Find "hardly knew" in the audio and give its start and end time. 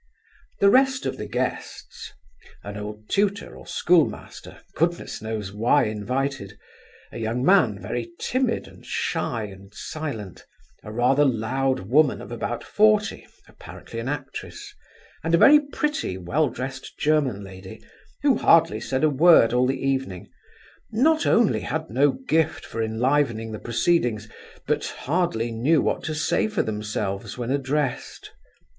24.85-25.79